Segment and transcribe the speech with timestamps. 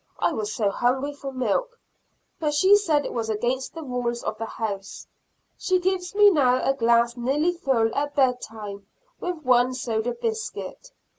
[0.17, 1.77] I was so hungry for milk,
[2.39, 5.05] but she said it was against the rules of the house.
[5.59, 8.87] She gives me now a glass nearly full at bed time,
[9.19, 10.89] with one soda biscuit.